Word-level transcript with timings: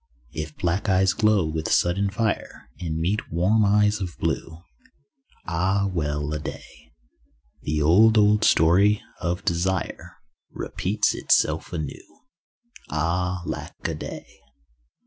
If 0.31 0.57
black 0.57 0.89
eyes 0.89 1.13
glow 1.13 1.45
with 1.45 1.71
sudden 1.71 2.09
fire 2.09 2.71
And 2.79 2.97
meet 2.97 3.31
warm 3.31 3.63
eyes 3.63 4.01
of 4.01 4.17
blue— 4.17 4.63
(Ah, 5.45 5.91
well 5.93 6.33
a 6.33 6.39
day). 6.39 6.91
The 7.61 7.83
old, 7.83 8.17
old 8.17 8.43
story 8.43 9.03
of 9.19 9.45
desire 9.45 10.15
Repeats 10.49 11.13
itself 11.13 11.71
anew. 11.71 12.21
(Ah, 12.89 13.43
lack 13.45 13.75
a 13.87 13.93
day.) 13.93 14.39